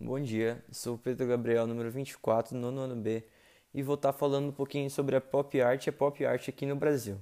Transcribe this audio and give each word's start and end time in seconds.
Bom 0.00 0.20
dia, 0.20 0.64
sou 0.70 0.96
Pedro 0.96 1.26
Gabriel, 1.26 1.66
número 1.66 1.90
24, 1.90 2.56
nono 2.56 2.82
ano 2.82 2.94
B, 2.94 3.24
e 3.74 3.82
vou 3.82 3.96
estar 3.96 4.12
falando 4.12 4.50
um 4.50 4.52
pouquinho 4.52 4.88
sobre 4.88 5.16
a 5.16 5.20
pop 5.20 5.60
art 5.60 5.84
e 5.84 5.90
a 5.90 5.92
pop 5.92 6.24
art 6.24 6.48
aqui 6.48 6.64
no 6.64 6.76
Brasil. 6.76 7.20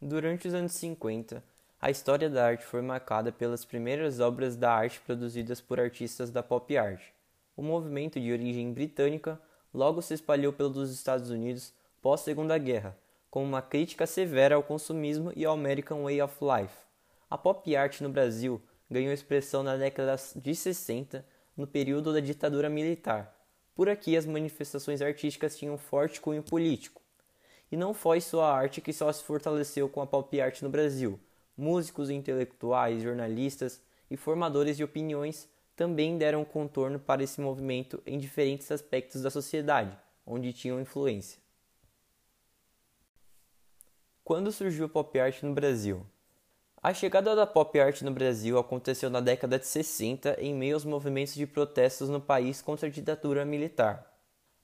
Durante 0.00 0.48
os 0.48 0.54
anos 0.54 0.72
50, 0.72 1.44
a 1.78 1.90
história 1.90 2.30
da 2.30 2.46
arte 2.46 2.64
foi 2.64 2.80
marcada 2.80 3.30
pelas 3.30 3.62
primeiras 3.62 4.20
obras 4.20 4.56
da 4.56 4.72
arte 4.72 4.98
produzidas 5.00 5.60
por 5.60 5.78
artistas 5.78 6.30
da 6.30 6.42
pop 6.42 6.74
art. 6.78 7.02
O 7.54 7.62
movimento 7.62 8.18
de 8.18 8.32
origem 8.32 8.72
britânica 8.72 9.38
logo 9.72 10.00
se 10.00 10.14
espalhou 10.14 10.50
pelos 10.50 10.90
Estados 10.90 11.28
Unidos 11.28 11.74
pós-Segunda 12.00 12.56
Guerra, 12.56 12.96
com 13.30 13.44
uma 13.44 13.60
crítica 13.60 14.06
severa 14.06 14.54
ao 14.54 14.62
consumismo 14.62 15.30
e 15.36 15.44
ao 15.44 15.52
American 15.52 16.04
Way 16.04 16.22
of 16.22 16.36
Life. 16.40 16.74
A 17.28 17.36
pop 17.36 17.76
art 17.76 18.00
no 18.00 18.08
Brasil 18.08 18.62
ganhou 18.90 19.12
expressão 19.12 19.62
na 19.62 19.76
década 19.76 20.16
de 20.36 20.54
60 20.54 21.33
no 21.56 21.66
período 21.66 22.12
da 22.12 22.20
ditadura 22.20 22.68
militar. 22.68 23.34
Por 23.74 23.88
aqui, 23.88 24.16
as 24.16 24.26
manifestações 24.26 25.02
artísticas 25.02 25.56
tinham 25.56 25.76
forte 25.76 26.20
cunho 26.20 26.42
político. 26.42 27.02
E 27.70 27.76
não 27.76 27.92
foi 27.92 28.20
só 28.20 28.44
a 28.44 28.54
arte 28.54 28.80
que 28.80 28.92
só 28.92 29.12
se 29.12 29.24
fortaleceu 29.24 29.88
com 29.88 30.00
a 30.00 30.06
pop 30.06 30.40
art 30.40 30.62
no 30.62 30.68
Brasil. 30.68 31.18
Músicos, 31.56 32.10
intelectuais, 32.10 33.02
jornalistas 33.02 33.80
e 34.10 34.16
formadores 34.16 34.76
de 34.76 34.84
opiniões 34.84 35.48
também 35.74 36.16
deram 36.16 36.44
contorno 36.44 37.00
para 37.00 37.22
esse 37.22 37.40
movimento 37.40 38.00
em 38.06 38.18
diferentes 38.18 38.70
aspectos 38.70 39.22
da 39.22 39.30
sociedade, 39.30 39.96
onde 40.24 40.52
tinham 40.52 40.80
influência. 40.80 41.40
Quando 44.22 44.52
surgiu 44.52 44.86
a 44.86 44.88
pop 44.88 45.18
art 45.18 45.42
no 45.42 45.52
Brasil? 45.52 46.06
A 46.84 46.92
chegada 46.92 47.34
da 47.34 47.46
pop 47.46 47.80
art 47.80 48.02
no 48.02 48.10
Brasil 48.10 48.58
aconteceu 48.58 49.08
na 49.08 49.18
década 49.18 49.58
de 49.58 49.66
60 49.66 50.36
em 50.38 50.52
meio 50.52 50.74
aos 50.74 50.84
movimentos 50.84 51.34
de 51.34 51.46
protestos 51.46 52.10
no 52.10 52.20
país 52.20 52.60
contra 52.60 52.88
a 52.88 52.90
ditadura 52.90 53.42
militar. 53.42 54.06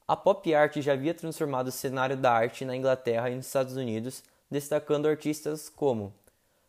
A 0.06 0.14
pop 0.14 0.54
art 0.54 0.76
já 0.82 0.92
havia 0.92 1.14
transformado 1.14 1.68
o 1.68 1.72
cenário 1.72 2.18
da 2.18 2.30
arte 2.30 2.62
na 2.62 2.76
Inglaterra 2.76 3.30
e 3.30 3.36
nos 3.36 3.46
Estados 3.46 3.74
Unidos, 3.74 4.22
destacando 4.50 5.08
artistas 5.08 5.70
como 5.70 6.12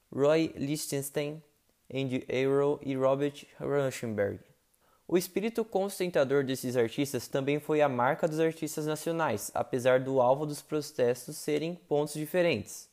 Roy 0.10 0.54
Lichtenstein, 0.56 1.44
Andy 1.94 2.26
Arrow 2.30 2.80
e 2.82 2.96
Robert 2.96 3.46
Rauschenberg. 3.60 4.40
O 5.06 5.18
espírito 5.18 5.66
concentrador 5.66 6.46
desses 6.46 6.78
artistas 6.78 7.28
também 7.28 7.60
foi 7.60 7.82
a 7.82 7.90
marca 7.90 8.26
dos 8.26 8.40
artistas 8.40 8.86
nacionais, 8.86 9.52
apesar 9.54 10.00
do 10.00 10.22
alvo 10.22 10.46
dos 10.46 10.62
protestos 10.62 11.36
serem 11.36 11.76
pontos 11.76 12.14
diferentes. 12.14 12.90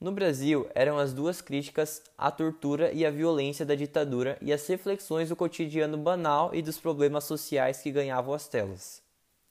No 0.00 0.12
Brasil, 0.12 0.66
eram 0.74 0.98
as 0.98 1.12
duas 1.12 1.42
críticas 1.42 2.02
à 2.16 2.30
tortura 2.30 2.90
e 2.90 3.04
à 3.04 3.10
violência 3.10 3.66
da 3.66 3.74
ditadura 3.74 4.38
e 4.40 4.50
as 4.50 4.66
reflexões 4.66 5.28
do 5.28 5.36
cotidiano 5.36 5.98
banal 5.98 6.54
e 6.54 6.62
dos 6.62 6.78
problemas 6.78 7.24
sociais 7.24 7.82
que 7.82 7.90
ganhavam 7.90 8.32
as 8.32 8.48
telas. 8.48 9.02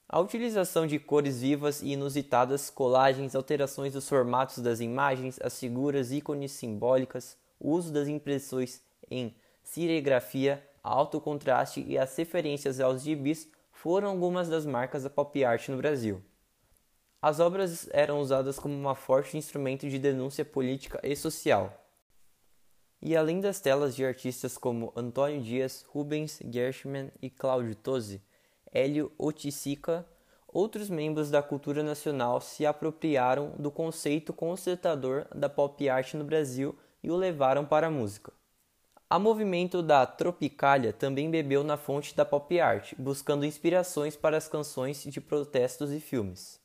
A 0.08 0.18
utilização 0.18 0.88
de 0.88 0.98
cores 0.98 1.40
vivas 1.40 1.82
e 1.82 1.90
inusitadas, 1.92 2.68
colagens, 2.68 3.36
alterações 3.36 3.92
dos 3.92 4.08
formatos 4.08 4.58
das 4.58 4.80
imagens, 4.80 5.38
as 5.40 5.56
figuras, 5.56 6.10
ícones 6.10 6.50
simbólicas, 6.50 7.36
o 7.60 7.70
uso 7.70 7.92
das 7.92 8.08
impressões 8.08 8.82
em 9.08 9.32
serigrafia, 9.62 10.60
alto 10.82 11.20
contraste 11.20 11.80
e 11.86 11.96
as 11.96 12.16
referências 12.16 12.80
aos 12.80 13.02
gibis 13.02 13.46
foram 13.70 14.08
algumas 14.08 14.48
das 14.48 14.66
marcas 14.66 15.04
da 15.04 15.10
pop 15.10 15.44
art 15.44 15.68
no 15.68 15.76
Brasil. 15.76 16.20
As 17.22 17.38
obras 17.38 17.86
eram 17.92 18.18
usadas 18.18 18.58
como 18.58 18.74
um 18.74 18.94
forte 18.94 19.36
instrumento 19.36 19.86
de 19.86 19.98
denúncia 19.98 20.42
política 20.42 20.98
e 21.02 21.14
social. 21.14 21.86
E 23.02 23.14
além 23.14 23.40
das 23.40 23.60
telas 23.60 23.94
de 23.94 24.04
artistas 24.04 24.56
como 24.56 24.90
Antônio 24.96 25.42
Dias, 25.42 25.84
Rubens 25.90 26.40
Gershman 26.50 27.10
e 27.20 27.28
Cláudio 27.28 27.74
Tosi, 27.74 28.22
Hélio 28.72 29.12
Oticica, 29.18 30.06
outros 30.48 30.88
membros 30.88 31.30
da 31.30 31.42
cultura 31.42 31.82
nacional 31.82 32.40
se 32.40 32.64
apropriaram 32.64 33.54
do 33.58 33.70
conceito 33.70 34.32
concertador 34.32 35.26
da 35.34 35.48
pop 35.48 35.88
art 35.90 36.14
no 36.14 36.24
Brasil 36.24 36.74
e 37.02 37.10
o 37.10 37.16
levaram 37.16 37.66
para 37.66 37.88
a 37.88 37.90
música. 37.90 38.32
A 39.10 39.18
movimento 39.18 39.82
da 39.82 40.06
Tropicália 40.06 40.92
também 40.92 41.30
bebeu 41.30 41.64
na 41.64 41.76
fonte 41.76 42.14
da 42.14 42.24
pop 42.24 42.58
art, 42.60 42.94
buscando 42.96 43.44
inspirações 43.44 44.16
para 44.16 44.36
as 44.36 44.48
canções 44.48 45.02
de 45.02 45.20
protestos 45.20 45.90
e 45.90 46.00
filmes. 46.00 46.59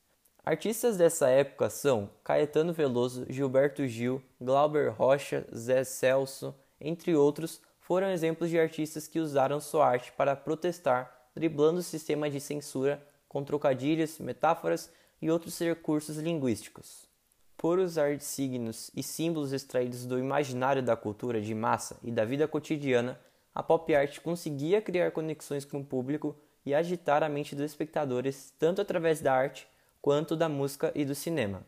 Artistas 0.45 0.95
dessa 0.95 1.27
época 1.27 1.71
são 1.71 2.07
Caetano 2.23 2.71
Veloso, 2.71 3.25
Gilberto 3.27 3.87
Gil, 3.87 4.21
Glauber 4.39 4.89
Rocha, 4.89 5.43
Zé 5.51 5.83
Celso, 5.83 6.53
entre 6.79 7.15
outros, 7.15 7.59
foram 7.79 8.11
exemplos 8.11 8.51
de 8.51 8.59
artistas 8.59 9.07
que 9.07 9.19
usaram 9.19 9.59
sua 9.59 9.87
arte 9.87 10.11
para 10.11 10.35
protestar, 10.35 11.29
driblando 11.33 11.79
o 11.79 11.83
sistema 11.83 12.29
de 12.29 12.39
censura 12.39 13.03
com 13.27 13.43
trocadilhos, 13.43 14.19
metáforas 14.19 14.91
e 15.19 15.31
outros 15.31 15.57
recursos 15.57 16.17
linguísticos. 16.17 17.09
Por 17.57 17.79
usar 17.79 18.19
signos 18.19 18.91
e 18.95 19.01
símbolos 19.01 19.51
extraídos 19.51 20.05
do 20.05 20.19
imaginário 20.19 20.83
da 20.83 20.95
cultura 20.95 21.41
de 21.41 21.55
massa 21.55 21.97
e 22.03 22.11
da 22.11 22.23
vida 22.23 22.47
cotidiana, 22.47 23.19
a 23.53 23.63
pop 23.63 23.95
art 23.95 24.19
conseguia 24.19 24.79
criar 24.79 25.09
conexões 25.09 25.65
com 25.65 25.79
o 25.79 25.85
público 25.85 26.35
e 26.63 26.75
agitar 26.75 27.23
a 27.23 27.29
mente 27.29 27.55
dos 27.55 27.65
espectadores 27.65 28.53
tanto 28.59 28.79
através 28.79 29.21
da 29.21 29.33
arte 29.33 29.67
quanto 30.05 30.35
da 30.35 30.47
música 30.47 30.91
e 30.93 31.03
do 31.03 31.15
cinema. 31.15 31.65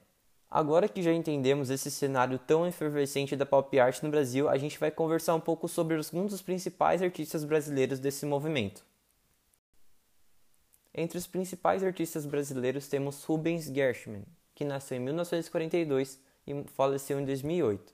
Agora 0.47 0.87
que 0.87 1.01
já 1.01 1.11
entendemos 1.11 1.71
esse 1.71 1.89
cenário 1.89 2.37
tão 2.37 2.67
efervescente 2.67 3.35
da 3.35 3.47
pop 3.47 3.79
art 3.79 4.03
no 4.03 4.11
Brasil, 4.11 4.47
a 4.47 4.59
gente 4.59 4.77
vai 4.77 4.91
conversar 4.91 5.33
um 5.33 5.39
pouco 5.39 5.67
sobre 5.67 5.97
alguns 5.97 6.29
dos 6.29 6.41
principais 6.43 7.01
artistas 7.01 7.43
brasileiros 7.43 7.97
desse 7.97 8.27
movimento. 8.27 8.85
Entre 10.93 11.17
os 11.17 11.25
principais 11.25 11.83
artistas 11.83 12.27
brasileiros 12.27 12.87
temos 12.87 13.23
Rubens 13.23 13.65
Gershman, 13.73 14.23
que 14.53 14.63
nasceu 14.63 14.97
em 14.97 15.01
1942 15.01 16.19
e 16.45 16.63
faleceu 16.75 17.19
em 17.19 17.25
2008. 17.25 17.91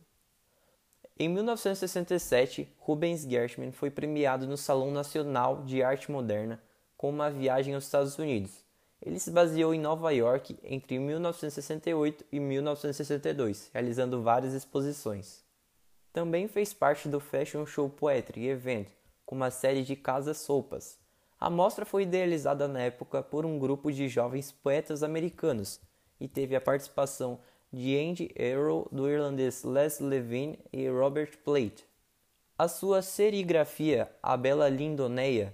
Em 1.18 1.30
1967, 1.30 2.70
Rubens 2.80 3.22
Gershman 3.22 3.72
foi 3.72 3.90
premiado 3.90 4.46
no 4.46 4.58
Salão 4.58 4.92
Nacional 4.92 5.64
de 5.64 5.82
Arte 5.82 6.12
Moderna 6.12 6.62
com 6.98 7.10
uma 7.10 7.32
viagem 7.32 7.74
aos 7.74 7.86
Estados 7.86 8.18
Unidos 8.18 8.63
ele 9.06 9.20
se 9.20 9.30
baseou 9.30 9.74
em 9.74 9.80
Nova 9.80 10.12
York 10.12 10.58
entre 10.64 10.98
1968 10.98 12.24
e 12.32 12.40
1962, 12.40 13.70
realizando 13.74 14.22
várias 14.22 14.54
exposições. 14.54 15.44
Também 16.14 16.48
fez 16.48 16.74
parte 16.74 17.10
do 17.10 17.20
Fashion 17.20 17.66
Show 17.66 17.90
Poetry 17.90 18.48
Event, 18.48 18.88
com 19.26 19.36
uma 19.36 19.52
série 19.52 19.84
de 19.84 19.98
casas-sopas. 19.98 20.98
A 21.38 21.50
mostra 21.50 21.86
foi 21.86 22.04
idealizada 22.04 22.66
na 22.66 22.80
época 22.80 23.22
por 23.22 23.46
um 23.46 23.60
grupo 23.60 23.92
de 23.92 24.08
jovens 24.08 24.54
poetas 24.54 25.04
americanos 25.04 25.82
e 26.18 26.28
teve 26.28 26.56
a 26.56 26.62
participação 26.62 27.40
de 27.74 27.98
Andy 27.98 28.34
Arrow, 28.40 28.88
do 28.90 29.10
irlandês 29.10 29.64
Les 29.64 30.00
Levine 30.00 30.60
e 30.72 30.88
Robert 30.88 31.38
Plate. 31.44 31.84
A 32.58 32.70
sua 32.70 33.02
serigrafia, 33.02 34.10
a 34.22 34.38
Bela 34.38 34.70
Lindoneia, 34.70 35.54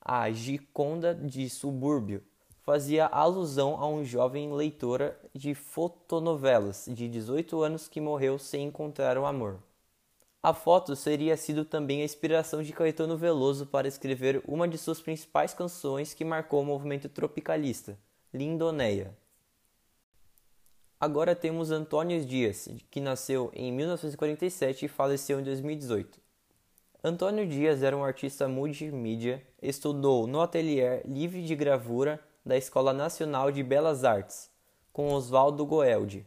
a 0.00 0.30
Giconda 0.30 1.14
de 1.14 1.50
Subúrbio, 1.50 2.22
fazia 2.66 3.06
alusão 3.06 3.76
a 3.80 3.86
um 3.86 4.04
jovem 4.04 4.52
leitora 4.52 5.16
de 5.32 5.54
fotonovelas 5.54 6.86
de 6.88 7.08
18 7.08 7.62
anos 7.62 7.86
que 7.86 8.00
morreu 8.00 8.40
sem 8.40 8.66
encontrar 8.66 9.16
o 9.16 9.24
amor. 9.24 9.60
A 10.42 10.52
foto 10.52 10.96
seria 10.96 11.36
sido 11.36 11.64
também 11.64 12.02
a 12.02 12.04
inspiração 12.04 12.64
de 12.64 12.72
Caetano 12.72 13.16
Veloso 13.16 13.66
para 13.66 13.86
escrever 13.86 14.42
uma 14.48 14.66
de 14.66 14.76
suas 14.78 15.00
principais 15.00 15.54
canções 15.54 16.12
que 16.12 16.24
marcou 16.24 16.60
o 16.60 16.64
movimento 16.64 17.08
tropicalista, 17.08 17.96
Lindoneia. 18.34 19.16
Agora 20.98 21.36
temos 21.36 21.70
Antônio 21.70 22.24
Dias, 22.24 22.68
que 22.90 23.00
nasceu 23.00 23.48
em 23.54 23.70
1947 23.70 24.86
e 24.86 24.88
faleceu 24.88 25.38
em 25.38 25.44
2018. 25.44 26.18
Antônio 27.04 27.46
Dias 27.46 27.84
era 27.84 27.96
um 27.96 28.02
artista 28.02 28.48
multimídia, 28.48 29.40
estudou 29.62 30.26
no 30.26 30.40
ateliê 30.40 31.02
livre 31.04 31.44
de 31.44 31.54
gravura 31.54 32.20
da 32.46 32.56
Escola 32.56 32.92
Nacional 32.92 33.50
de 33.50 33.60
Belas 33.64 34.04
Artes, 34.04 34.48
com 34.92 35.12
Oswaldo 35.12 35.66
Goeldi. 35.66 36.24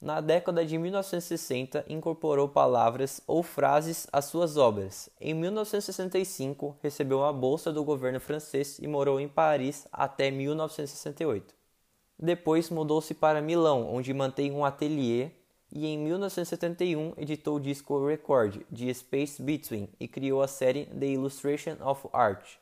Na 0.00 0.20
década 0.20 0.66
de 0.66 0.76
1960, 0.76 1.84
incorporou 1.88 2.48
palavras 2.48 3.20
ou 3.28 3.42
frases 3.42 4.08
às 4.12 4.24
suas 4.24 4.56
obras. 4.56 5.08
Em 5.20 5.32
1965, 5.32 6.76
recebeu 6.82 7.18
uma 7.18 7.32
bolsa 7.32 7.72
do 7.72 7.84
governo 7.84 8.18
francês 8.18 8.80
e 8.80 8.88
morou 8.88 9.20
em 9.20 9.28
Paris 9.28 9.86
até 9.92 10.32
1968. 10.32 11.54
Depois 12.18 12.68
mudou-se 12.68 13.14
para 13.14 13.40
Milão, 13.40 13.94
onde 13.94 14.12
mantém 14.12 14.50
um 14.50 14.64
ateliê, 14.64 15.30
e 15.72 15.86
em 15.86 15.96
1971 15.98 17.12
editou 17.16 17.56
o 17.56 17.60
disco 17.60 18.04
Record 18.04 18.62
de 18.68 18.92
Space 18.92 19.40
Between 19.40 19.88
e 20.00 20.08
criou 20.08 20.42
a 20.42 20.48
série 20.48 20.86
The 20.86 21.06
Illustration 21.06 21.76
of 21.80 22.08
Art. 22.12 22.58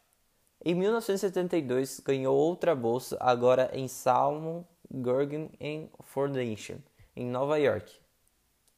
Em 0.70 0.74
1972, 0.74 1.98
ganhou 2.00 2.36
outra 2.36 2.74
bolsa, 2.74 3.16
agora 3.20 3.70
em 3.72 3.88
Salmon 3.88 4.64
Guggenheim 4.90 5.88
Foundation, 6.02 6.76
em 7.16 7.24
Nova 7.24 7.58
York. 7.58 7.90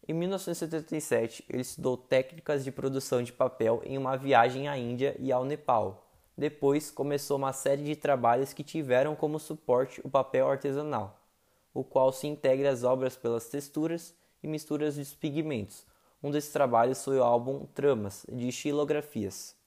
Em 0.06 0.14
1977, 0.14 1.44
ele 1.48 1.62
estudou 1.62 1.96
técnicas 1.96 2.62
de 2.62 2.70
produção 2.70 3.24
de 3.24 3.32
papel 3.32 3.82
em 3.84 3.98
uma 3.98 4.16
viagem 4.16 4.68
à 4.68 4.78
Índia 4.78 5.16
e 5.18 5.32
ao 5.32 5.44
Nepal. 5.44 6.08
Depois 6.38 6.92
começou 6.92 7.36
uma 7.36 7.52
série 7.52 7.82
de 7.82 7.96
trabalhos 7.96 8.52
que 8.52 8.62
tiveram 8.62 9.16
como 9.16 9.40
suporte 9.40 10.00
o 10.04 10.08
papel 10.08 10.48
artesanal, 10.48 11.20
o 11.74 11.82
qual 11.82 12.12
se 12.12 12.28
integra 12.28 12.70
às 12.70 12.84
obras 12.84 13.16
pelas 13.16 13.48
texturas 13.48 14.14
e 14.40 14.46
misturas 14.46 14.94
dos 14.94 15.12
pigmentos. 15.12 15.84
Um 16.22 16.30
desses 16.30 16.52
trabalhos 16.52 17.04
foi 17.04 17.18
o 17.18 17.24
álbum 17.24 17.66
Tramas, 17.74 18.24
de 18.30 18.46
estilografias. 18.46 19.58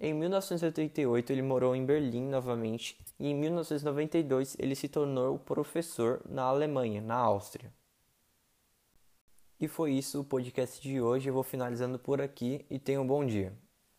Em 0.00 0.14
1988 0.14 1.32
ele 1.32 1.42
morou 1.42 1.74
em 1.74 1.84
Berlim 1.84 2.28
novamente 2.28 2.96
e 3.18 3.26
em 3.28 3.34
1992 3.34 4.56
ele 4.58 4.76
se 4.76 4.88
tornou 4.88 5.38
professor 5.40 6.22
na 6.28 6.44
Alemanha, 6.44 7.00
na 7.00 7.16
Áustria. 7.16 7.72
E 9.60 9.66
foi 9.66 9.92
isso 9.92 10.20
o 10.20 10.24
podcast 10.24 10.80
de 10.80 11.00
hoje. 11.00 11.28
Eu 11.28 11.34
vou 11.34 11.42
finalizando 11.42 11.98
por 11.98 12.20
aqui 12.20 12.64
e 12.70 12.78
tenha 12.78 13.00
um 13.00 13.06
bom 13.06 13.26
dia. 13.26 13.52